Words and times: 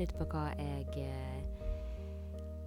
litt 0.00 0.14
på 0.18 0.26
hva 0.32 0.48
jeg 0.56 1.04
eh, 1.04 1.42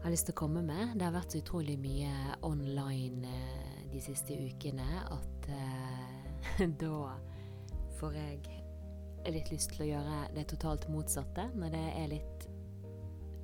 har 0.03 0.13
lyst 0.13 0.29
til 0.29 0.35
å 0.35 0.41
komme 0.43 0.61
med. 0.65 0.95
Det 0.95 1.07
har 1.07 1.15
vært 1.15 1.33
så 1.33 1.41
utrolig 1.41 1.77
mye 1.81 2.11
online 2.45 3.25
eh, 3.29 3.79
de 3.91 4.01
siste 4.03 4.37
ukene 4.37 4.85
at 5.11 5.49
eh, 5.51 6.65
da 6.83 7.15
får 7.99 8.19
jeg 8.19 9.33
litt 9.33 9.49
lyst 9.49 9.73
til 9.73 9.85
å 9.85 9.89
gjøre 9.89 10.19
det 10.35 10.45
totalt 10.53 10.87
motsatte. 10.93 11.49
Når 11.57 11.73
det 11.73 11.85
er 11.95 12.11
litt 12.13 12.49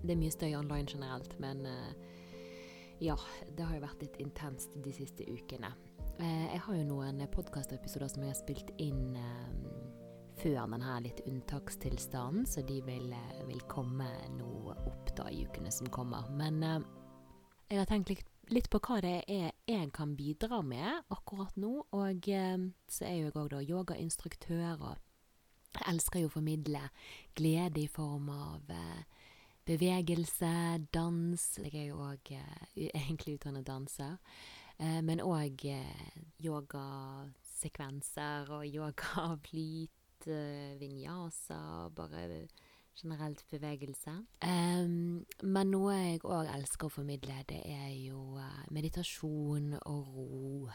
Det 0.02 0.16
er 0.16 0.17
mye 0.17 0.33
støy 0.33 0.55
online 0.58 0.89
generelt, 0.89 1.36
men 1.39 1.66
eh, 1.70 1.91
ja, 3.05 3.16
det 3.58 3.66
har 3.66 3.75
jo 3.75 3.83
vært 3.83 4.02
litt 4.02 4.17
intenst 4.22 4.73
de 4.81 4.94
siste 4.94 5.25
ukene. 5.30 5.70
Eh, 6.17 6.47
jeg 6.53 6.61
har 6.66 6.75
jo 6.77 6.88
noen 6.89 7.22
podkastepisoder 7.33 8.09
som 8.09 8.25
jeg 8.25 8.33
har 8.33 8.39
spilt 8.39 8.73
inn 8.81 9.16
eh, 9.17 9.80
før 10.41 10.66
denne 10.66 10.95
litt 11.05 11.22
unntakstilstanden, 11.30 12.48
så 12.50 12.63
de 12.66 12.80
vil, 12.86 13.13
eh, 13.13 13.41
vil 13.48 13.62
komme 13.70 14.08
nå 14.38 14.73
opp 14.73 15.14
da 15.17 15.30
i 15.30 15.45
ukene 15.45 15.72
som 15.72 15.90
kommer. 15.94 16.30
Men 16.34 16.64
eh, 16.64 16.81
jeg 17.70 17.80
har 17.80 17.90
tenkt 17.90 18.09
litt, 18.09 18.26
litt 18.50 18.70
på 18.70 18.81
hva 18.81 19.02
det 19.04 19.23
er 19.30 19.52
jeg 19.70 19.91
kan 19.95 20.16
bidra 20.17 20.61
med 20.66 21.03
akkurat 21.14 21.56
nå. 21.61 21.86
Og 21.92 22.30
eh, 22.30 22.58
så 22.88 23.06
er 23.08 23.16
jo 23.20 23.30
jeg 23.30 23.38
òg 23.38 23.70
yogainstruktør, 23.70 24.81
og 24.81 24.95
jeg 25.78 25.88
elsker 25.94 26.20
jo 26.23 26.31
å 26.31 26.36
formidle 26.36 26.83
glede 27.38 27.80
i 27.83 27.92
form 27.92 28.30
av 28.33 28.73
eh, 28.73 29.03
bevegelse, 29.70 30.53
dans. 30.94 31.44
Jeg 31.61 31.76
er 31.76 31.88
jo 31.92 31.98
òg 32.09 32.23
egentlig 33.03 33.38
utdannet 33.38 33.67
danser. 33.67 34.17
Eh, 34.81 35.02
men 35.05 35.22
òg 35.22 35.61
eh, 35.70 36.09
yogasekvenser 36.42 38.50
og 38.55 38.64
yogaflyt, 38.66 39.94
eh, 40.27 40.75
vinyasa, 40.80 41.89
bare 41.95 42.47
generelt 43.02 43.44
bevegelse. 43.50 44.14
Um, 44.44 45.23
men 45.44 45.72
noe 45.72 45.95
jeg 45.95 46.23
òg 46.27 46.52
elsker 46.52 46.89
å 46.89 46.94
formidle, 46.94 47.39
det 47.50 47.61
er 47.66 47.91
jo 47.95 48.36
uh, 48.38 48.64
meditasjon 48.69 49.77
og 49.81 50.16
ro. 50.16 50.72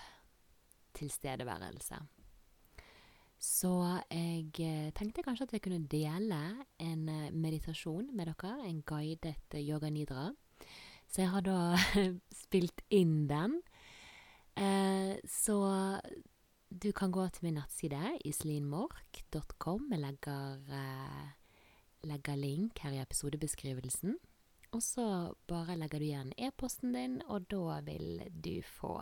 Tilstedeværelse. 0.97 2.01
Så 3.37 3.71
jeg 4.11 4.49
eh, 4.65 4.93
tenkte 4.97 5.23
kanskje 5.23 5.45
at 5.47 5.53
jeg 5.53 5.63
kunne 5.67 5.87
dele 5.93 6.41
en 6.81 7.09
eh, 7.09 7.33
meditasjon 7.33 8.09
med 8.17 8.31
dere. 8.33 8.55
En 8.65 8.83
guidet 8.83 9.57
yoga 9.61 9.91
nidra. 9.91 10.31
Så 11.07 11.23
jeg 11.23 11.31
har 11.31 11.45
da 11.45 11.77
spilt 12.45 12.81
inn 12.91 13.27
den. 13.29 13.61
Eh, 14.57 15.17
så 15.29 15.59
du 16.83 16.93
kan 16.93 17.13
gå 17.13 17.25
til 17.33 17.47
min 17.47 17.57
nettside 17.57 18.19
islinmork.com. 18.25 19.89
Jeg 19.91 20.01
legger, 20.03 20.59
legger 22.05 22.37
link 22.37 22.79
her 22.85 22.97
i 22.97 23.01
episodebeskrivelsen. 23.01 24.17
Og 24.77 24.83
så 24.83 25.07
bare 25.49 25.77
legger 25.79 26.03
du 26.03 26.05
igjen 26.05 26.33
e-posten 26.37 26.93
din, 26.93 27.21
og 27.33 27.47
da 27.51 27.81
vil 27.87 28.21
du 28.45 28.59
få 28.67 28.99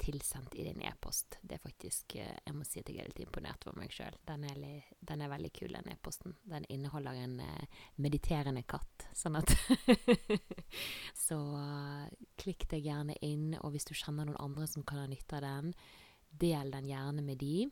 tilsendt 0.00 0.54
i 0.58 0.64
din 0.64 0.82
e-post. 0.86 1.38
Det 1.42 1.56
er 1.56 1.62
faktisk 1.62 2.16
Jeg 2.16 2.54
må 2.54 2.64
si 2.66 2.80
at 2.80 2.88
jeg 2.88 3.02
er 3.02 3.10
litt 3.10 3.22
imponert 3.22 3.66
over 3.66 3.78
meg 3.80 3.92
sjøl. 3.94 4.16
Den, 4.26 4.46
den, 4.46 5.22
er 5.22 5.32
veldig 5.32 5.52
kul, 5.56 5.74
den 5.76 5.92
e-posten. 5.92 6.36
Den 6.48 6.66
inneholder 6.72 7.18
en 7.20 7.36
uh, 7.44 7.82
mediterende 8.00 8.64
katt, 8.68 9.08
sånn 9.16 9.38
at 9.40 9.52
Så 11.26 11.38
uh, 11.38 12.06
klikk 12.40 12.66
deg 12.72 12.88
gjerne 12.88 13.18
inn, 13.26 13.52
og 13.60 13.74
hvis 13.74 13.88
du 13.88 13.94
kjenner 13.94 14.28
noen 14.28 14.40
andre 14.40 14.68
som 14.70 14.86
kan 14.86 15.02
ha 15.02 15.08
nytte 15.10 15.38
av 15.38 15.46
den, 15.46 15.74
del 16.30 16.72
den 16.72 16.88
gjerne 16.90 17.24
med 17.26 17.40
de. 17.42 17.68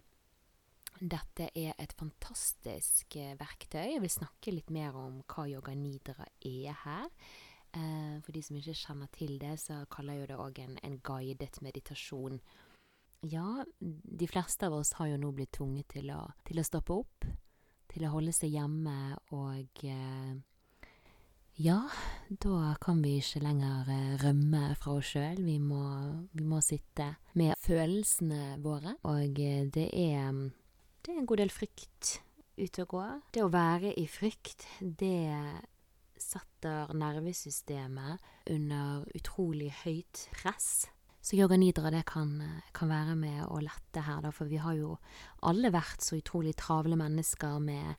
Dette 0.99 1.51
er 1.55 1.77
et 1.79 1.93
fantastisk 1.95 3.19
verktøy. 3.39 3.95
Jeg 3.95 4.03
vil 4.03 4.11
snakke 4.11 4.55
litt 4.55 4.73
mer 4.75 4.97
om 4.99 5.21
hva 5.31 5.47
yoga 5.47 5.75
nidra 5.79 6.27
er 6.43 6.75
her. 6.83 7.07
Eh, 7.79 8.19
for 8.25 8.35
de 8.35 8.43
som 8.43 8.59
ikke 8.59 8.77
kjenner 8.77 9.11
til 9.15 9.37
det, 9.43 9.55
så 9.63 9.85
kaller 9.93 10.19
jeg 10.19 10.33
det 10.33 10.41
òg 10.41 10.59
en, 10.65 10.77
en, 10.83 10.99
guidet 11.05 11.61
meditasjon. 11.63 12.41
Ja, 13.27 13.65
de 13.79 14.29
fleste 14.31 14.67
av 14.67 14.77
oss 14.79 14.95
har 14.99 15.11
jo 15.13 15.19
nå 15.19 15.33
blitt 15.35 15.57
tvunget 15.59 15.91
til 15.97 16.11
å, 16.15 16.23
til 16.47 16.61
å 16.61 16.67
stoppe 16.67 17.01
opp, 17.03 17.27
til 17.91 18.05
å 18.07 18.13
holde 18.13 18.35
seg 18.37 18.55
hjemme 18.55 18.99
og 19.35 19.87
eh, 19.87 20.37
ja, 21.59 21.81
da 22.29 22.77
kan 22.79 23.01
vi 23.03 23.17
ikke 23.19 23.41
lenger 23.43 23.89
eh, 23.91 24.13
rømme 24.23 24.77
fra 24.79 24.93
oss 25.01 25.09
sjøl. 25.11 25.41
Vi, 25.43 25.57
vi, 25.59 26.45
må 26.47 26.61
sitte 26.63 27.09
med 27.35 27.59
følelsene 27.59 28.61
våre. 28.63 28.93
Og 29.11 29.41
eh, 29.43 29.65
det 29.75 29.89
er, 29.91 30.39
det 31.03 31.11
er 31.11 31.19
en 31.19 31.27
god 31.27 31.43
del 31.43 31.51
frykt 31.51 32.21
ute 32.55 32.85
og 32.85 32.93
går. 32.93 33.11
Det 33.35 33.43
å 33.43 33.51
være 33.51 33.91
i 33.99 34.07
frykt, 34.07 34.69
det 34.79 35.35
setter 36.23 36.93
nervesystemet 36.97 38.23
under 38.51 39.05
utrolig 39.19 39.73
høyt 39.85 40.29
press. 40.37 40.89
Så 41.21 41.37
yoga 41.37 41.59
nidra 41.61 41.91
det 41.93 42.05
kan, 42.09 42.39
kan, 42.73 42.89
være 42.89 43.17
med 43.19 43.43
å 43.51 43.59
lette 43.61 44.05
her, 44.07 44.23
da, 44.25 44.31
for 44.33 44.49
vi 44.49 44.61
har 44.63 44.77
jo 44.79 44.95
alle 45.45 45.73
vært 45.75 46.05
så 46.05 46.17
utrolig 46.17 46.55
travle 46.57 46.97
mennesker 46.97 47.59
med 47.61 47.99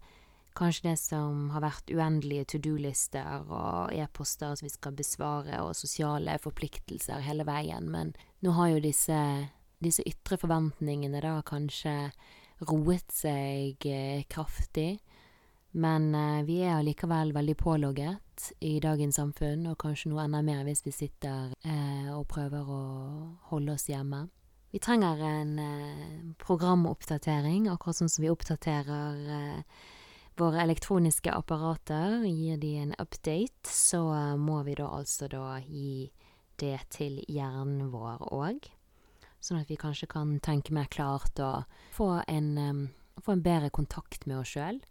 kanskje 0.57 0.89
det 0.89 0.95
som 0.99 1.49
har 1.53 1.63
vært 1.63 1.91
uendelige 1.93 2.47
to 2.53 2.61
do-lister 2.63 3.45
og 3.45 3.93
e-poster 3.95 4.55
som 4.57 4.65
vi 4.65 4.73
skal 4.73 4.97
besvare, 4.97 5.61
og 5.61 5.77
sosiale 5.77 6.39
forpliktelser 6.41 7.23
hele 7.23 7.45
veien, 7.47 7.91
men 7.91 8.15
nå 8.43 8.55
har 8.57 8.73
jo 8.73 8.83
disse, 8.83 9.19
disse 9.83 10.05
ytre 10.09 10.39
forventningene 10.41 11.21
da 11.23 11.37
kanskje 11.45 11.95
roet 12.67 13.13
seg 13.13 13.85
eh, 13.87 14.25
kraftig. 14.31 14.97
Men 15.71 16.15
eh, 16.15 16.41
vi 16.47 16.61
er 16.65 16.79
allikevel 16.79 17.33
veldig 17.33 17.55
pålogget 17.57 18.51
i 18.65 18.79
dagens 18.81 19.19
samfunn, 19.19 19.67
og 19.69 19.77
kanskje 19.81 20.09
noe 20.09 20.25
enda 20.25 20.41
mer 20.45 20.63
hvis 20.65 20.81
vi 20.85 20.93
sitter 20.95 21.53
eh, 21.61 22.09
og 22.15 22.25
prøver 22.31 22.65
å 22.73 22.81
holde 23.51 23.75
oss 23.75 23.89
hjemme. 23.89 24.25
Vi 24.73 24.81
trenger 24.81 25.21
en 25.25 25.53
eh, 25.61 26.33
programoppdatering, 26.41 27.69
akkurat 27.69 27.99
sånn 27.99 28.09
som 28.09 28.25
vi 28.25 28.33
oppdaterer 28.33 29.21
eh, 29.35 29.85
våre 30.39 30.63
elektroniske 30.65 31.33
apparater. 31.33 32.23
Gir 32.25 32.57
de 32.61 32.75
en 32.87 32.97
update, 32.97 33.69
så 33.69 34.03
eh, 34.15 34.35
må 34.41 34.63
vi 34.65 34.77
da 34.79 34.89
altså 34.99 35.29
da 35.29 35.59
gi 35.65 36.09
det 36.61 36.77
til 36.93 37.21
hjernen 37.29 37.91
vår 37.93 38.25
òg. 38.33 38.71
Sånn 39.39 39.61
at 39.61 39.69
vi 39.69 39.77
kanskje 39.79 40.09
kan 40.11 40.39
tenke 40.43 40.73
mer 40.75 40.89
klart 40.91 41.39
og 41.45 41.69
få 41.95 42.15
en, 42.25 42.55
eh, 42.57 43.21
få 43.21 43.37
en 43.37 43.45
bedre 43.45 43.69
kontakt 43.69 44.25
med 44.25 44.41
oss 44.41 44.57
sjøl 44.57 44.81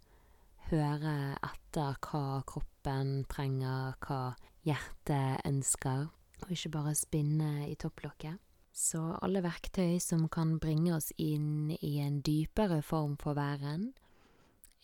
høre 0.70 1.14
etter 1.44 1.96
hva 2.04 2.42
kroppen 2.48 3.24
trenger, 3.30 3.96
hva 4.04 4.34
hjertet 4.66 5.46
ønsker, 5.48 6.08
og 6.42 6.52
ikke 6.54 6.72
bare 6.76 6.94
spinne 6.98 7.52
i 7.68 7.76
topplokket. 7.78 8.38
Så 8.78 9.00
alle 9.22 9.42
verktøy 9.42 9.98
som 10.02 10.28
kan 10.30 10.58
bringe 10.62 10.92
oss 10.94 11.10
inn 11.18 11.72
i 11.82 11.96
en 11.98 12.20
dypere 12.22 12.78
form 12.86 13.16
for 13.18 13.34
væren, 13.38 13.90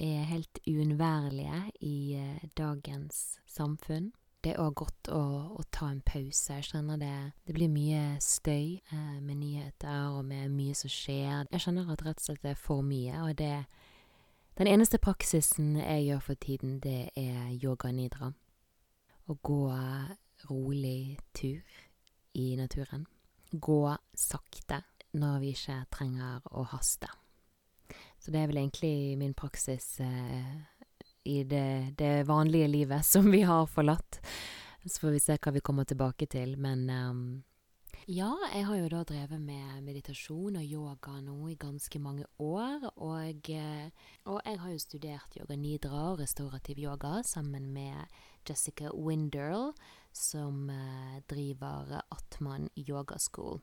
er 0.02 0.26
helt 0.26 0.58
uunnværlige 0.66 1.60
i 1.86 2.14
eh, 2.18 2.44
dagens 2.58 3.38
samfunn. 3.46 4.10
Det 4.44 4.52
er 4.52 4.60
òg 4.60 4.74
godt 4.76 5.08
å, 5.14 5.22
å, 5.56 5.62
ta 5.72 5.88
en 5.88 6.02
pause. 6.04 6.58
Jeg 6.58 6.66
skjønner 6.66 6.98
det 7.00 7.14
Det 7.46 7.54
blir 7.56 7.70
mye 7.72 8.18
støy 8.20 8.80
eh, 8.82 9.20
med 9.22 9.38
nyheter 9.40 10.18
og 10.18 10.24
med 10.28 10.50
mye 10.52 10.74
som 10.76 10.90
skjer. 10.92 11.46
Jeg 11.48 11.62
skjønner 11.62 11.94
at 11.94 12.04
rett 12.04 12.20
og 12.20 12.26
slett 12.26 12.42
det 12.42 12.52
er 12.52 12.60
for 12.60 12.82
mye, 12.84 13.22
og 13.22 13.38
det 13.38 13.54
den 14.58 14.70
eneste 14.70 15.00
praksisen 15.02 15.74
jeg 15.80 16.06
gjør 16.08 16.20
for 16.28 16.40
tiden, 16.40 16.78
det 16.80 17.10
er 17.18 17.50
yoga 17.58 17.90
nidra. 17.90 18.30
Å 19.26 19.36
gå 19.42 19.60
rolig 20.50 21.18
tur 21.34 21.62
i 22.38 22.54
naturen. 22.56 23.06
Gå 23.50 23.96
sakte 24.14 24.82
når 25.14 25.40
vi 25.42 25.52
ikke 25.54 25.78
trenger 25.94 26.44
å 26.54 26.66
haste. 26.74 27.10
Så 28.18 28.32
det 28.32 28.40
er 28.40 28.48
vel 28.50 28.62
egentlig 28.62 29.18
min 29.20 29.34
praksis 29.36 29.98
eh, 30.00 30.54
i 31.28 31.42
det, 31.44 31.94
det, 31.98 32.26
vanlige 32.28 32.68
livet 32.68 33.06
som 33.06 33.30
vi 33.30 33.42
har 33.44 33.66
forlatt. 33.66 34.20
Så 34.84 35.00
får 35.00 35.14
vi 35.14 35.20
se 35.22 35.36
hva 35.40 35.52
vi 35.54 35.62
kommer 35.64 35.88
tilbake 35.88 36.26
til, 36.30 36.56
men 36.60 36.88
um, 36.90 37.20
ja, 38.06 38.30
jeg 38.52 38.66
har 38.68 38.76
jo 38.76 38.88
da 38.92 39.00
drevet 39.08 39.40
med 39.40 39.84
meditasjon 39.86 40.58
og 40.60 40.64
yoga 40.64 41.14
nå 41.24 41.36
i 41.48 41.56
ganske 41.56 41.98
mange 42.02 42.26
år. 42.42 42.84
Og, 42.96 43.50
eh, 43.50 43.88
og 44.28 44.40
jeg 44.44 44.60
har 44.60 44.70
jo 44.70 44.82
studert 44.82 45.36
yoga 45.40 45.56
nidra 45.56 46.02
og 46.12 46.20
restaurativ 46.20 46.78
yoga 46.78 47.22
sammen 47.22 47.72
med 47.72 48.06
Jessica 48.48 48.90
Winderl, 48.92 49.72
som 50.12 50.68
uh, 50.68 51.20
driver 51.30 52.02
Atman 52.12 52.68
Yoga 52.76 53.18
School. 53.18 53.62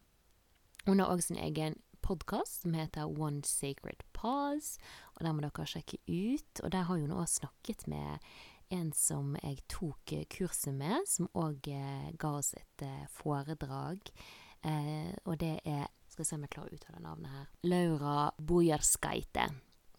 Hun 0.88 1.00
har 1.00 1.14
òg 1.14 1.22
sin 1.22 1.38
egen 1.38 1.78
podkast 2.02 2.64
som 2.64 2.74
heter 2.74 3.06
One 3.06 3.44
Sacred 3.46 4.02
Pause, 4.14 4.82
og 5.16 5.26
den 5.26 5.38
må 5.38 5.46
dere 5.46 5.68
sjekke 5.70 6.02
ut. 6.10 6.64
Og 6.64 6.72
der 6.74 6.88
har 6.90 6.98
hun 6.98 7.14
òg 7.14 7.30
snakket 7.30 7.86
med 7.88 8.18
en 8.72 8.92
som 8.96 9.36
jeg 9.42 9.62
tok 9.72 10.14
eh, 10.16 10.28
kurset 10.32 10.74
med, 10.76 11.08
som 11.10 11.30
òg 11.38 11.68
eh, 11.72 12.12
ga 12.20 12.36
oss 12.40 12.54
et 12.58 12.86
eh, 12.86 13.08
foredrag. 13.12 14.14
og 15.26 15.38
det 15.42 15.60
er 15.66 15.88
Skal 16.08 16.24
vi 16.24 16.28
se 16.28 16.36
om 16.36 16.44
jeg 16.46 16.52
klarer 16.54 16.74
å 16.74 16.78
uttale 16.78 17.00
navnet 17.02 17.32
her. 17.32 17.46
Laura 17.64 18.32
Bojarskaite. 18.38 19.48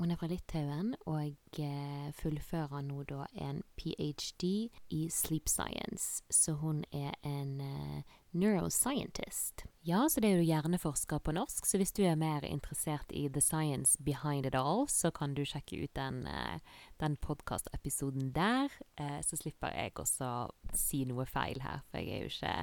Hun 0.02 0.10
er 0.10 0.18
fra 0.18 0.26
Litauen 0.26 0.96
og 1.06 1.58
eh, 1.62 2.06
fullfører 2.18 2.80
nå 2.82 3.04
da 3.06 3.22
en 3.38 3.60
ph.d. 3.78 4.48
i 4.90 5.02
sleep 5.14 5.46
science, 5.46 6.24
så 6.26 6.56
hun 6.58 6.80
er 6.90 7.14
en 7.22 7.60
eh, 7.62 8.16
neuroscientist. 8.34 9.62
Ja, 9.86 10.00
så 10.10 10.18
det 10.18 10.32
er 10.32 10.40
jo 10.40 10.48
hjerneforsker 10.48 11.22
på 11.22 11.36
norsk, 11.36 11.70
så 11.70 11.78
hvis 11.78 11.94
du 11.94 12.02
er 12.02 12.18
mer 12.18 12.42
interessert 12.42 13.14
i 13.14 13.28
the 13.30 13.38
science 13.38 13.94
behind 14.02 14.50
it 14.50 14.58
all, 14.58 14.88
så 14.90 15.12
kan 15.14 15.38
du 15.38 15.44
sjekke 15.46 15.84
ut 15.84 15.94
den, 15.94 16.26
eh, 16.26 16.58
den 16.98 17.14
podkastepisoden 17.22 18.34
der. 18.34 18.74
Så 19.22 19.38
slipper 19.38 19.70
jeg 19.70 19.94
også 20.02 20.48
si 20.74 21.04
noe 21.06 21.30
feil 21.30 21.62
her, 21.62 21.86
for 21.92 22.02
jeg 22.02 22.10
er 22.10 22.26
jo 22.26 22.34
ikke 22.34 22.58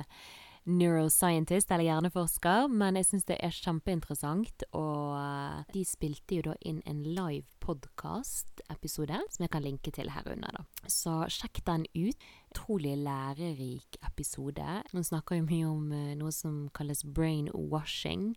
neuroscientist 0.65 1.71
eller 1.71 1.87
hjerneforsker, 1.87 2.67
men 2.71 2.99
jeg 2.99 3.07
syns 3.09 3.27
det 3.29 3.37
er 3.43 3.55
kjempeinteressant. 3.55 4.65
Og 4.77 5.15
eh, 5.19 5.61
de 5.73 5.83
spilte 5.87 6.39
jo 6.39 6.47
da 6.49 6.55
inn 6.67 6.81
en 6.89 7.03
live 7.07 7.47
podkast-episode 7.63 9.21
som 9.29 9.45
jeg 9.45 9.53
kan 9.53 9.65
linke 9.65 9.93
til 9.95 10.11
her 10.13 10.27
under. 10.31 10.59
da. 10.59 10.89
Så 10.89 11.21
sjekk 11.31 11.63
den 11.69 11.85
ut. 11.95 12.27
Utrolig 12.49 12.95
lærerik 12.97 13.99
episode. 14.01 14.81
Hun 14.91 15.05
snakker 15.05 15.37
jo 15.37 15.45
mye 15.45 15.69
om 15.69 15.91
uh, 15.93 16.15
noe 16.17 16.33
som 16.33 16.63
kalles 16.73 17.03
brainwashing. 17.05 18.33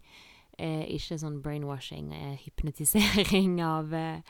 Eh, 0.61 0.85
ikke 0.93 1.17
sånn 1.17 1.39
brainwashing, 1.41 2.11
eh, 2.13 2.35
hypnotisering 2.45 3.57
av 3.65 3.93
eh, 3.97 4.21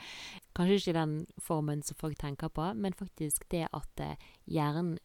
Kanskje 0.55 0.77
ikke 0.79 0.95
den 0.95 1.15
formen 1.41 1.81
som 1.83 1.97
folk 1.99 2.15
tenker 2.21 2.51
på, 2.53 2.67
men 2.77 2.93
faktisk 2.95 3.47
det 3.49 3.65
at 3.73 4.03
hjernen 4.45 4.99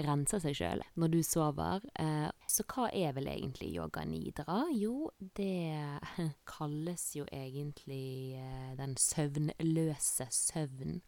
renser 0.00 0.40
seg 0.42 0.56
sjøl 0.56 0.82
når 1.00 1.12
du 1.12 1.18
sover. 1.26 1.84
Eh, 2.00 2.28
så 2.48 2.64
hva 2.70 2.88
er 2.96 3.14
vel 3.16 3.28
egentlig 3.32 3.72
yoga 3.74 4.04
nidra? 4.08 4.62
Jo, 4.76 5.10
det 5.18 5.76
kalles 6.54 7.06
jo 7.16 7.26
egentlig 7.32 8.38
eh, 8.40 8.72
den 8.78 8.96
søvnløse 9.00 10.28
søvn. 10.32 11.00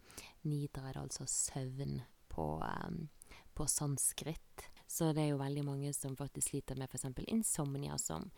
Nidra 0.48 0.90
er 0.90 1.00
altså 1.04 1.26
søvn 1.30 2.02
på, 2.32 2.48
eh, 2.66 3.40
på 3.54 3.68
sanskrit. 3.70 4.68
Så 4.86 5.12
det 5.16 5.24
er 5.24 5.32
jo 5.32 5.40
veldig 5.40 5.64
mange 5.66 5.94
som 5.96 6.16
faktisk 6.16 6.52
sliter 6.52 6.78
med 6.78 6.92
f.eks. 6.92 7.08
insomnia, 7.26 7.96
som 7.98 8.28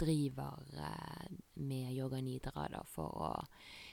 driver 0.00 0.58
eh, 0.74 1.30
med 1.60 1.92
yoga 1.94 2.20
nidra 2.24 2.66
da, 2.72 2.82
for 2.88 3.14
å 3.14 3.30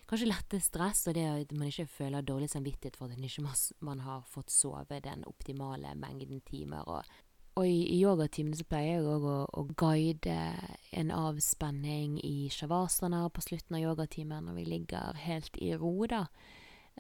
kanskje 0.08 0.30
lette 0.30 0.60
stress, 0.64 1.06
og 1.08 1.18
det 1.18 1.28
at 1.28 1.54
man 1.54 1.70
ikke 1.72 1.88
føler 2.00 2.26
dårlig 2.26 2.50
samvittighet 2.54 2.98
for 2.98 3.12
at 3.12 3.18
man 3.18 3.28
ikke 3.28 3.56
man 3.86 4.04
har 4.06 4.28
fått 4.32 4.54
sove 4.54 5.02
den 5.04 5.26
optimale 5.28 5.94
mengden 6.00 6.42
timer. 6.48 6.88
Og, 6.88 7.18
og 7.58 7.68
i, 7.68 7.82
i 7.96 8.00
yogatimene 8.00 8.60
så 8.60 8.68
pleier 8.70 9.02
jeg 9.02 9.10
òg 9.10 9.28
å, 9.28 9.40
å, 9.52 9.66
guide 9.76 10.38
en 10.96 11.12
avspenning 11.12 12.22
i 12.24 12.48
shavasana 12.54 13.26
på 13.30 13.44
slutten 13.50 13.80
av 13.80 13.90
yogatimen 13.90 14.48
når 14.48 14.62
vi 14.62 14.70
ligger 14.72 15.20
helt 15.28 15.60
i 15.60 15.74
ro, 15.76 15.98
da. 16.08 16.28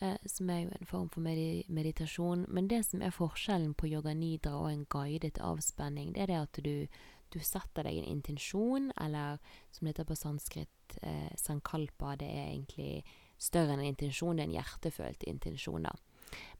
Eh, 0.01 0.17
som 0.29 0.49
er 0.49 0.59
jo 0.61 0.73
en 0.77 0.85
form 0.85 1.07
for 1.09 1.25
medi 1.25 1.63
meditasjon. 1.73 2.45
Men 2.53 2.67
det 2.69 2.83
som 2.85 3.01
er 3.01 3.15
forskjellen 3.15 3.73
på 3.73 3.89
yoga 3.89 4.13
nidra 4.13 4.53
og 4.59 4.71
en 4.71 4.85
guidet 4.85 5.39
avspenning, 5.41 6.13
det 6.13 6.21
er 6.21 6.33
det 6.33 6.41
at 6.43 6.59
du 6.65 6.87
du 7.33 7.39
setter 7.43 7.87
deg 7.87 7.99
en 7.99 8.11
intensjon, 8.11 8.91
eller 9.01 9.39
som 9.71 9.85
det 9.85 9.93
heter 9.93 10.09
på 10.09 10.17
sanskrit, 10.17 10.97
eh, 11.01 11.31
sankalpa, 11.39 12.15
det 12.19 12.29
er 12.29 12.51
egentlig 12.51 12.91
større 13.37 13.75
enn 13.75 13.83
en 13.83 13.91
intensjon, 13.93 14.37
det 14.37 14.45
er 14.45 14.51
en 14.51 14.57
hjertefølt 14.57 15.27
intensjon, 15.29 15.89
da. 15.89 15.95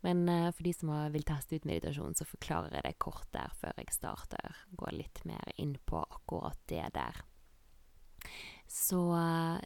Men 0.06 0.28
eh, 0.32 0.52
for 0.52 0.68
de 0.68 0.74
som 0.76 0.92
vil 1.14 1.26
teste 1.28 1.58
ut 1.58 1.68
meditasjon, 1.68 2.16
så 2.16 2.28
forklarer 2.28 2.78
jeg 2.78 2.88
det 2.88 3.00
kort 3.04 3.28
der 3.36 3.52
før 3.60 3.76
jeg 3.82 3.96
starter. 3.96 4.62
Går 4.80 4.96
litt 4.96 5.24
mer 5.28 5.56
inn 5.58 5.76
på 5.86 6.04
akkurat 6.04 6.60
det 6.72 6.86
der. 6.96 7.24
Så 8.68 9.02
eh, 9.16 9.60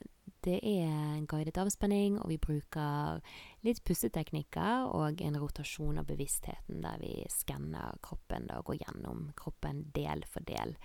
det 0.46 0.60
er 0.66 0.90
en 1.18 1.28
guidet 1.30 1.58
avspenning, 1.62 2.20
og 2.22 2.30
vi 2.32 2.40
bruker 2.42 3.22
litt 3.66 3.84
pusteteknikker 3.86 4.90
og 4.96 5.22
en 5.22 5.38
rotasjon 5.40 6.02
av 6.02 6.08
bevisstheten 6.10 6.82
der 6.84 7.02
vi 7.02 7.16
skanner 7.30 7.98
kroppen 8.06 8.50
og 8.56 8.70
går 8.70 8.82
gjennom 8.82 9.28
kroppen 9.38 9.86
del 9.96 10.26
for 10.30 10.46
del. 10.48 10.76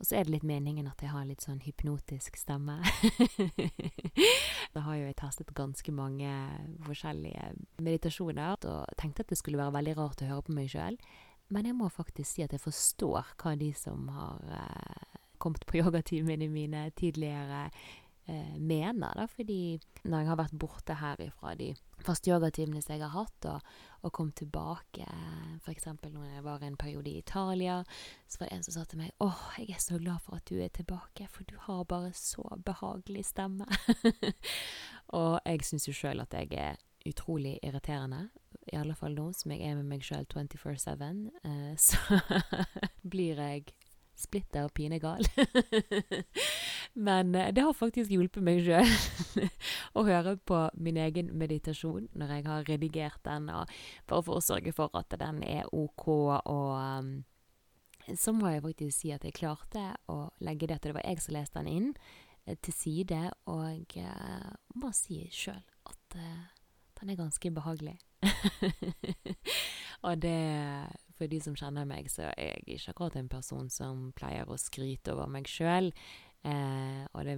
Og 0.00 0.06
så 0.08 0.16
er 0.16 0.24
det 0.24 0.32
litt 0.32 0.46
meningen 0.48 0.86
at 0.88 1.02
jeg 1.04 1.12
har 1.12 1.26
litt 1.28 1.44
sånn 1.44 1.60
hypnotisk 1.60 2.38
stemme. 2.40 2.78
da 4.74 4.84
har 4.86 4.96
jo 4.96 5.08
jeg 5.10 5.18
testet 5.20 5.52
ganske 5.56 5.92
mange 5.92 6.30
forskjellige 6.86 7.50
meditasjoner 7.84 8.64
og 8.70 8.94
tenkte 9.00 9.26
at 9.26 9.34
det 9.34 9.40
skulle 9.42 9.60
være 9.60 9.76
veldig 9.76 9.96
rart 9.98 10.24
å 10.24 10.30
høre 10.30 10.46
på 10.46 10.56
meg 10.56 10.72
sjøl. 10.72 10.96
Men 11.52 11.66
jeg 11.68 11.76
må 11.76 11.90
faktisk 11.92 12.30
si 12.30 12.46
at 12.46 12.54
jeg 12.54 12.62
forstår 12.62 13.34
hva 13.42 13.52
de 13.60 13.72
som 13.76 14.08
har 14.14 14.56
eh, 14.56 15.18
kommet 15.42 15.66
på 15.68 15.76
yogatimene 15.82 16.48
mine 16.48 16.86
tidligere, 16.96 17.66
mener. 18.58 19.14
da, 19.16 19.26
Fordi 19.26 19.80
når 20.04 20.18
jeg 20.18 20.28
har 20.28 20.38
vært 20.40 20.58
borte 20.58 20.96
her 21.00 21.20
ifra 21.24 21.54
de 21.58 21.74
faste 22.04 22.30
yogatimene 22.30 22.82
som 22.82 22.94
jeg 22.94 23.04
har 23.04 23.14
hatt, 23.14 23.48
og, 23.50 23.72
og 24.02 24.12
kom 24.16 24.30
tilbake 24.32 25.06
F.eks. 25.60 25.86
når 25.86 26.24
jeg 26.34 26.44
var 26.44 26.64
en 26.64 26.76
periode 26.76 27.10
i 27.10 27.18
Italia, 27.18 27.82
så 28.28 28.40
var 28.40 28.48
det 28.48 28.56
en 28.56 28.66
som 28.66 28.76
sa 28.76 28.84
til 28.84 29.02
meg 29.02 29.10
åh, 29.20 29.42
jeg 29.58 29.74
er 29.76 29.82
så 29.82 29.98
glad 29.98 30.22
for 30.24 30.40
at 30.40 30.46
du 30.48 30.60
er 30.60 30.72
tilbake, 30.72 31.28
for 31.28 31.44
du 31.44 31.56
har 31.66 31.84
bare 31.84 32.12
så 32.16 32.44
behagelig 32.64 33.26
stemme. 33.32 33.66
og 35.20 35.40
jeg 35.44 35.66
syns 35.66 35.88
jo 35.88 35.96
sjøl 35.96 36.24
at 36.24 36.34
jeg 36.34 36.54
er 36.56 36.80
utrolig 37.06 37.58
irriterende. 37.62 38.28
I 38.72 38.76
alle 38.76 38.94
fall 38.94 39.14
nå 39.16 39.30
som 39.36 39.52
jeg 39.54 39.64
er 39.66 39.76
med 39.78 39.88
meg 39.88 40.04
sjøl 40.04 40.26
24-7, 40.28 41.30
eh, 41.44 41.76
så 41.88 42.20
blir 43.02 43.40
jeg 43.40 43.72
splitter 44.20 44.68
pinegal. 44.68 45.24
Men 46.94 47.34
eh, 47.34 47.52
det 47.54 47.62
har 47.62 47.76
faktisk 47.76 48.10
hjulpet 48.10 48.44
meg 48.44 48.62
sjøl 48.66 48.88
å 49.98 50.04
høre 50.06 50.36
på 50.46 50.62
min 50.74 50.98
egen 51.00 51.30
meditasjon 51.38 52.08
når 52.18 52.34
jeg 52.34 52.46
har 52.48 52.68
redigert 52.68 53.20
den, 53.26 53.50
og 53.54 53.70
bare 54.10 54.26
for 54.26 54.40
å 54.40 54.44
sørge 54.44 54.74
for 54.76 54.94
at 54.98 55.14
den 55.20 55.42
er 55.46 55.70
OK. 55.76 56.08
Og 56.10 56.72
um, 56.74 57.12
så 58.18 58.34
må 58.34 58.50
jeg 58.50 58.64
faktisk 58.66 58.96
si 58.96 59.12
at 59.14 59.26
jeg 59.26 59.38
klarte 59.38 59.92
å 60.10 60.24
legge 60.42 60.70
det 60.70 60.80
til 60.80 60.92
det 60.92 60.98
var 60.98 61.06
jeg 61.06 61.22
som 61.22 61.36
leste 61.36 61.62
den 61.62 61.70
inn, 61.70 61.92
eh, 62.46 62.58
til 62.58 62.74
side, 62.74 63.22
og 63.50 63.98
uh, 64.02 64.50
må 64.82 64.90
si 64.96 65.22
sjøl 65.34 65.62
at 65.90 66.18
uh, 66.18 66.48
den 67.00 67.14
er 67.14 67.20
ganske 67.20 67.54
behagelig. 67.54 67.98
og 70.06 70.18
det 70.20 70.40
for 71.20 71.28
de 71.28 71.38
som 71.44 71.56
kjenner 71.56 71.84
meg, 71.88 72.08
så 72.08 72.30
er 72.32 72.56
jeg 72.56 72.78
ikke 72.78 72.94
akkurat 72.94 73.16
en 73.20 73.28
person 73.28 73.68
som 73.72 74.08
pleier 74.16 74.48
å 74.48 74.56
skryte 74.60 75.12
over 75.12 75.28
meg 75.28 75.48
sjøl. 75.48 75.90
Eh, 76.46 77.02
og 77.12 77.26
det, 77.26 77.36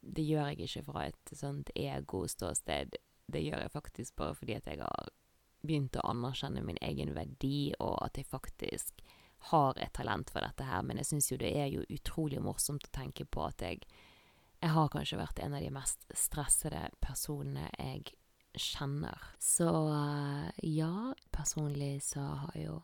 det, 0.00 0.24
gjør 0.24 0.50
jeg 0.50 0.66
ikke 0.66 0.86
fra 0.88 1.04
et 1.10 1.36
sånt 1.36 1.70
ego-ståsted. 1.74 2.98
Det 3.26 3.42
gjør 3.42 3.64
jeg 3.64 3.74
faktisk 3.74 4.16
bare 4.16 4.34
fordi 4.38 4.56
at 4.58 4.66
jeg 4.70 4.82
har 4.82 5.12
begynt 5.66 5.98
å 5.98 6.08
anerkjenne 6.10 6.62
min 6.62 6.78
egen 6.84 7.14
verdi, 7.16 7.72
og 7.80 7.98
at 8.04 8.18
jeg 8.18 8.28
faktisk 8.30 9.02
har 9.50 9.78
et 9.78 9.94
talent 9.94 10.30
for 10.30 10.42
dette 10.42 10.66
her. 10.66 10.82
Men 10.86 11.00
jeg 11.02 11.10
syns 11.10 11.30
jo 11.32 11.40
det 11.40 11.54
er 11.58 11.70
jo 11.72 11.86
utrolig 11.92 12.42
morsomt 12.42 12.86
å 12.86 12.94
tenke 12.94 13.26
på 13.26 13.46
at 13.46 13.66
jeg 13.66 13.86
jeg 14.62 14.72
har 14.72 14.88
kanskje 14.92 15.18
vært 15.20 15.40
en 15.44 15.54
av 15.56 15.62
de 15.62 15.72
mest 15.74 16.06
stressede 16.16 16.80
personene 17.04 17.68
jeg 17.76 18.14
kjenner. 18.56 19.20
Så 19.42 19.68
ja, 20.64 21.12
personlig 21.34 22.00
så 22.06 22.24
har 22.46 22.56
jo 22.56 22.78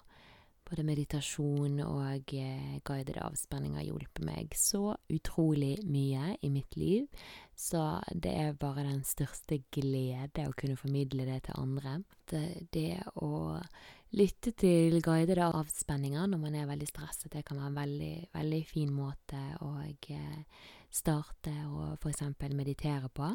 både 0.72 0.86
meditasjon 0.88 1.80
og 1.84 2.32
eh, 2.32 2.78
guidede 2.86 3.20
avspenninger 3.20 3.84
hjulpet 3.84 4.24
meg 4.24 4.54
så 4.56 4.94
utrolig 5.12 5.74
mye 5.84 6.38
i 6.40 6.48
mitt 6.52 6.76
liv. 6.80 7.04
Så 7.52 8.00
det 8.08 8.32
er 8.32 8.56
bare 8.56 8.86
den 8.86 9.02
største 9.04 9.60
glede 9.74 10.46
å 10.48 10.54
kunne 10.56 10.78
formidle 10.80 11.26
det 11.28 11.42
til 11.46 11.60
andre. 11.60 11.98
Det, 12.72 13.02
å 13.20 13.60
lytte 14.16 14.54
til 14.56 14.96
guidede 15.04 15.50
avspenninger 15.52 16.32
når 16.32 16.40
man 16.40 16.56
er 16.56 16.70
veldig 16.70 16.88
stresset, 16.88 17.30
det 17.34 17.44
kan 17.44 17.60
være 17.60 17.72
en 17.74 17.80
veldig, 17.82 18.14
veldig 18.32 18.62
fin 18.68 18.92
måte 18.96 19.42
å 19.60 19.74
eh, 19.84 20.64
starte 20.92 21.52
og 21.68 22.08
eksempel 22.08 22.56
meditere 22.56 23.12
på. 23.12 23.28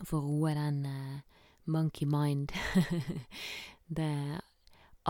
For 0.00 0.22
å 0.22 0.24
roe 0.24 0.54
den 0.54 0.84
uh, 0.86 1.40
monkey 1.68 2.06
mind. 2.08 2.52
det 3.98 4.39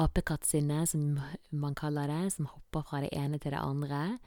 apekattsinnet, 0.05 0.91
som 0.93 1.19
man 1.51 1.75
kaller 1.79 2.11
det, 2.11 2.33
som 2.35 2.49
hopper 2.51 2.87
fra 2.87 3.03
det 3.05 3.13
ene 3.17 3.39
til 3.39 3.55
det 3.55 3.61
andre. 3.63 4.19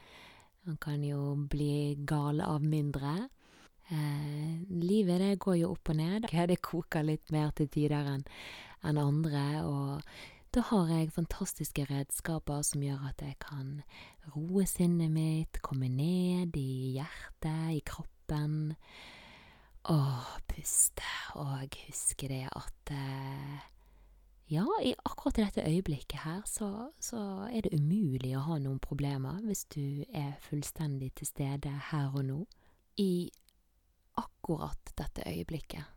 Man 0.64 0.78
kan 0.82 1.04
jo 1.04 1.34
bli 1.50 1.96
gal 2.08 2.42
av 2.42 2.64
mindre. 2.64 3.28
Eh, 3.92 4.62
livet 4.70 5.20
det 5.20 5.40
går 5.44 5.58
jo 5.60 5.74
opp 5.74 5.92
og 5.92 5.98
ned. 6.00 6.30
Det 6.52 6.62
koker 6.64 7.04
litt 7.04 7.34
mer 7.36 7.52
til 7.52 7.68
tider 7.68 8.08
enn 8.14 8.24
en 8.84 9.00
andre. 9.00 9.44
Og 9.68 10.54
da 10.56 10.64
har 10.70 10.92
jeg 10.94 11.12
fantastiske 11.16 11.88
redskaper 11.90 12.64
som 12.64 12.84
gjør 12.86 13.10
at 13.10 13.26
jeg 13.26 13.36
kan 13.44 13.82
roe 14.36 14.66
sinnet 14.70 15.12
mitt, 15.12 15.60
komme 15.66 15.90
ned 15.92 16.56
i 16.56 16.96
hjertet, 16.96 17.76
i 17.76 17.84
kroppen. 17.84 18.76
Og 19.92 20.40
puste. 20.48 21.12
Og 21.44 21.76
huske 21.90 22.32
det 22.32 22.46
at 22.48 22.96
eh, 22.96 23.73
ja, 24.54 24.66
i 24.84 24.94
akkurat 25.04 25.38
i 25.38 25.42
dette 25.42 25.64
øyeblikket 25.66 26.20
her 26.20 26.42
så, 26.46 26.92
så, 27.00 27.18
er 27.50 27.66
det 27.66 27.74
umulig 27.74 28.36
å 28.38 28.44
ha 28.48 28.60
noen 28.62 28.82
problemer 28.84 29.42
hvis 29.48 29.66
du 29.74 30.04
er 30.14 30.36
fullstendig 30.46 31.14
til 31.18 31.30
stede 31.30 31.72
her 31.90 32.14
og 32.14 32.26
nå. 32.28 32.40
I 33.02 33.32
akkurat 34.22 34.94
dette 35.00 35.26
øyeblikket. 35.26 35.90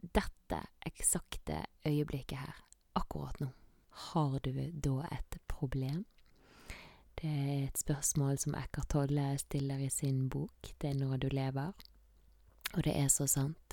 Dette 0.00 0.62
eksakte 0.88 1.60
øyeblikket 1.86 2.38
her, 2.40 2.62
akkurat 2.96 3.40
nå. 3.42 3.50
Har 4.08 4.38
du 4.40 4.52
da 4.72 5.02
et 5.12 5.36
problem? 5.50 6.06
Det 7.18 7.28
er 7.28 7.64
et 7.66 7.78
spørsmål 7.78 8.38
som 8.38 8.54
Eckhart 8.54 8.88
Tolle 8.94 9.32
stiller 9.42 9.82
i 9.84 9.90
sin 9.90 10.28
bok 10.30 10.72
'Det 10.78 10.90
er 10.90 10.94
nå 10.94 11.16
du 11.16 11.28
lever'. 11.28 11.72
Og 12.74 12.84
det 12.84 12.96
er 12.96 13.08
så 13.08 13.26
sant. 13.26 13.67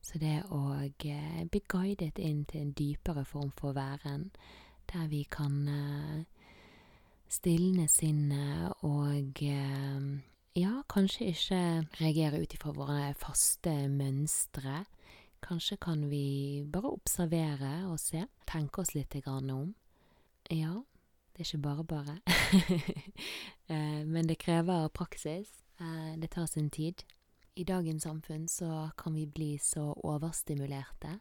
Så 0.00 0.18
det 0.18 0.40
å 0.50 0.60
eh, 0.80 1.44
bli 1.50 1.60
guidet 1.68 2.18
inn 2.18 2.44
til 2.48 2.64
en 2.64 2.74
dypere 2.76 3.24
form 3.28 3.52
for 3.56 3.76
væren, 3.76 4.30
der 4.92 5.08
vi 5.10 5.22
kan 5.30 5.56
eh, 5.68 6.22
stilne 7.30 7.86
sinnet 7.88 8.84
og 8.86 9.42
eh, 9.44 10.06
ja, 10.58 10.72
kanskje 10.90 11.30
ikke 11.30 11.60
reagere 12.00 12.40
ut 12.42 12.56
ifra 12.56 12.72
våre 12.74 13.12
faste 13.20 13.74
mønstre. 13.92 14.84
Kanskje 15.44 15.78
kan 15.80 16.08
vi 16.10 16.64
bare 16.72 16.90
observere 16.90 17.74
og 17.88 18.00
se, 18.00 18.24
tenke 18.50 18.82
oss 18.82 18.94
litt 18.96 19.14
om. 19.26 19.74
Ja, 20.50 20.82
det 21.36 21.44
er 21.44 21.46
ikke 21.46 21.62
bare 21.62 21.84
bare. 21.84 22.16
Men 24.12 24.28
det 24.28 24.38
krever 24.42 24.88
praksis. 24.88 25.48
Det 26.18 26.30
tar 26.30 26.46
sin 26.46 26.68
tid. 26.68 27.06
I 27.60 27.64
dagens 27.64 28.02
samfunn 28.02 28.48
så 28.48 28.90
kan 28.96 29.14
vi 29.14 29.26
bli 29.26 29.58
så 29.58 29.92
overstimulerte 29.92 31.18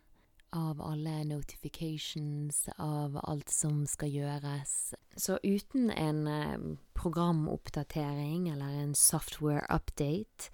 av 0.56 0.82
alle 0.82 1.24
notifications, 1.28 2.70
av 2.78 3.18
alt 3.24 3.50
som 3.52 3.82
skal 3.88 4.14
gjøres. 4.14 4.94
Så 5.20 5.36
uten 5.44 5.92
en 5.92 6.22
eh, 6.32 6.62
programoppdatering 6.96 8.48
eller 8.54 8.78
en 8.86 8.96
software 8.96 9.66
update, 9.68 10.48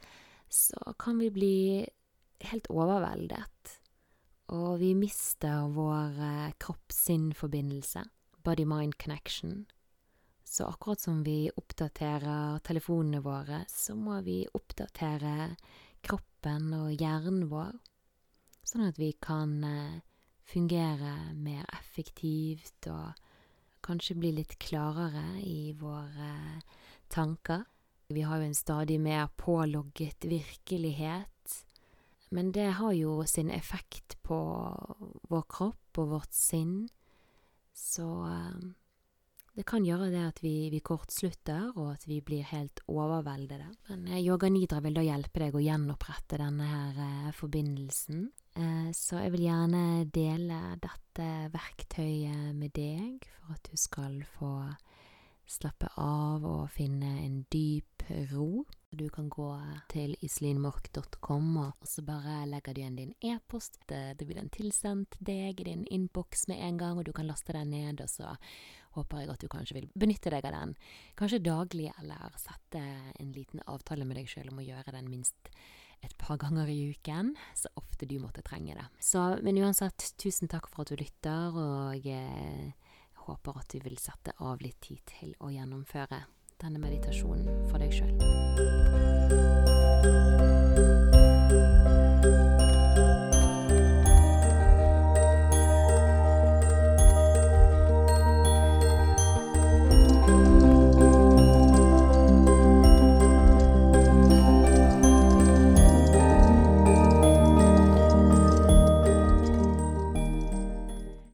så 0.50 0.96
kan 0.98 1.22
vi 1.22 1.30
bli 1.30 1.60
helt 2.50 2.68
overveldet. 2.74 3.78
Og 4.58 4.80
vi 4.82 4.96
mister 4.98 5.70
vår 5.70 6.18
eh, 6.18 6.52
kropp-sinn-forbindelse, 6.66 8.08
body-mind 8.42 8.98
connection. 8.98 9.68
Så 10.56 10.66
akkurat 10.66 11.00
som 11.00 11.24
vi 11.24 11.50
oppdaterer 11.56 12.60
telefonene 12.64 13.20
våre, 13.20 13.66
så 13.68 13.92
må 14.00 14.22
vi 14.24 14.38
oppdatere 14.56 15.50
kroppen 16.00 16.70
og 16.78 16.94
hjernen 16.96 17.50
vår, 17.52 17.74
sånn 18.64 18.86
at 18.86 19.02
vi 19.02 19.10
kan 19.20 19.52
eh, 19.68 19.98
fungere 20.48 21.34
mer 21.36 21.66
effektivt 21.76 22.88
og 22.88 23.20
kanskje 23.84 24.16
bli 24.22 24.32
litt 24.38 24.56
klarere 24.64 25.42
i 25.44 25.74
våre 25.76 26.32
tanker. 27.12 27.68
Vi 28.08 28.24
har 28.24 28.40
jo 28.40 28.48
en 28.48 28.56
stadig 28.56 29.02
mer 29.04 29.28
pålogget 29.36 30.24
virkelighet, 30.24 31.60
men 32.32 32.56
det 32.56 32.70
har 32.80 32.96
jo 32.96 33.20
sin 33.28 33.52
effekt 33.52 34.16
på 34.24 34.40
vår 35.28 35.46
kropp 35.52 36.00
og 36.00 36.16
vårt 36.16 36.40
sinn, 36.40 36.86
så 37.76 38.10
eh, 38.32 38.66
det 39.56 39.64
kan 39.64 39.86
gjøre 39.88 40.10
det 40.12 40.22
at 40.28 40.40
vi, 40.44 40.68
vi 40.72 40.82
kortslutter, 40.84 41.70
og 41.78 41.94
at 41.94 42.04
vi 42.10 42.20
blir 42.26 42.44
helt 42.50 42.82
overveldede. 42.92 43.70
Men 43.88 44.08
eh, 44.10 44.24
yoga 44.26 44.50
nidra 44.52 44.82
vil 44.84 44.98
da 44.98 45.06
hjelpe 45.06 45.46
deg 45.46 45.56
å 45.56 45.64
gjenopprette 45.64 46.40
denne 46.42 46.68
her 46.68 47.00
eh, 47.06 47.30
forbindelsen. 47.38 48.26
Eh, 48.60 48.90
så 48.92 49.24
jeg 49.24 49.36
vil 49.38 49.48
gjerne 49.48 49.86
dele 50.12 50.60
dette 50.84 51.30
verktøyet 51.56 52.52
med 52.58 52.76
deg, 52.76 53.24
for 53.38 53.56
at 53.56 53.72
du 53.72 53.80
skal 53.80 54.20
få 54.36 54.52
slappe 55.46 55.88
av 56.02 56.44
og 56.44 56.66
finne 56.74 57.20
en 57.22 57.44
dyp 57.54 58.04
ro. 58.34 58.66
Du 58.96 59.08
kan 59.14 59.28
gå 59.32 59.50
til 59.92 60.16
islinmork.com, 60.24 61.58
og 61.64 61.88
så 61.88 62.04
bare 62.04 62.46
legger 62.50 62.76
du 62.76 62.82
igjen 62.82 62.98
din 63.00 63.14
e-post. 63.24 63.80
Det 63.88 64.24
blir 64.24 64.40
den 64.40 64.52
tilsendt 64.52 65.16
deg 65.20 65.60
i 65.62 65.68
din 65.68 65.84
innboks 65.92 66.48
med 66.52 66.64
en 66.64 66.80
gang, 66.80 67.00
og 67.00 67.08
du 67.08 67.14
kan 67.16 67.28
laste 67.28 67.56
den 67.56 67.72
ned. 67.76 68.04
Og 68.04 68.10
så 68.10 68.36
håper 68.96 69.24
jeg 69.24 69.32
at 69.34 69.44
du 69.44 69.50
kanskje 69.52 69.80
vil 69.80 69.90
benytte 69.96 70.32
deg 70.34 70.46
av 70.48 70.56
den. 70.56 70.76
Kanskje 71.20 71.44
daglig, 71.44 71.90
eller 72.02 72.38
sette 72.42 72.82
en 72.82 73.34
liten 73.36 73.64
avtale 73.72 74.08
med 74.08 74.20
deg 74.20 74.30
sjøl 74.32 74.52
om 74.54 74.62
å 74.64 74.66
gjøre 74.66 74.96
den 74.96 75.12
minst 75.12 75.52
et 76.06 76.16
par 76.22 76.38
ganger 76.38 76.70
i 76.70 76.92
uken, 76.94 77.34
så 77.58 77.72
ofte 77.80 78.06
du 78.06 78.18
måtte 78.22 78.44
trenge 78.46 78.76
det. 78.78 78.88
Så, 79.02 79.24
men 79.42 79.58
uansett, 79.64 80.12
tusen 80.22 80.52
takk 80.52 80.70
for 80.70 80.86
at 80.86 80.94
du 80.94 81.02
lytter, 81.02 81.56
og 81.56 82.06
jeg 82.06 82.74
håper 83.26 83.62
at 83.62 83.74
du 83.74 83.82
vil 83.86 83.98
sette 84.02 84.36
av 84.46 84.62
litt 84.62 84.82
tid 84.86 85.02
til 85.18 85.34
å 85.42 85.52
gjennomføre 85.54 86.26
denne 86.62 86.82
meditasjonen 86.84 87.66
for 87.72 87.82
deg 87.82 87.96
sjøl. 87.96 88.85